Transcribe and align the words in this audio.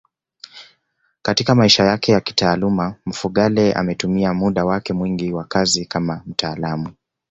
Katika 1.21 1.55
maisha 1.55 1.83
yake 1.83 2.11
ya 2.11 2.19
kitaaluma 2.21 2.95
Mfugale 3.05 3.73
ametumia 3.73 4.33
muda 4.33 4.65
wake 4.65 4.93
mwingi 4.93 5.33
wa 5.33 5.43
kazi 5.43 5.85
kama 5.85 6.21
mtaalamu 6.25 6.91